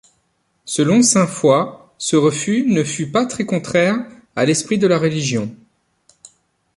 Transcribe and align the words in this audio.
Selon 0.65 1.03
Saint-Foix 1.03 1.93
ce 1.99 2.15
refus 2.15 2.63
ne 2.65 2.83
fut 2.83 3.11
pas 3.11 3.27
très 3.27 3.45
contraire 3.45 3.97
à 4.35 4.45
l'esprit 4.45 4.79
de 4.79 4.87
la 4.87 4.97
Religion. 4.97 5.55